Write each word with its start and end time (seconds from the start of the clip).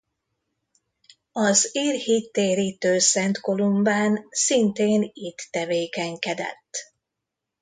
Az 1.31 1.69
ír 1.71 1.95
hittérítő 1.95 2.99
Szent 2.99 3.39
Kolumbán 3.39 4.25
szintén 4.29 5.09
itt 5.13 5.47
tevékenykedett. 5.51 6.93